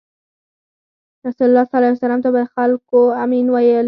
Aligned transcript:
رسول 1.27 1.47
الله 1.49 1.65
ﷺ 1.65 2.23
ته 2.23 2.29
به 2.35 2.43
خلکو 2.55 3.01
“امین” 3.23 3.47
ویل. 3.53 3.79